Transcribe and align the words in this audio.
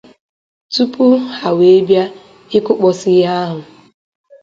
tupu 0.73 1.05
ha 1.37 1.49
wee 1.57 1.79
bịa 1.87 2.03
ịkụkpọsị 2.57 3.09
ihe 3.21 3.29
ahụ 3.43 3.59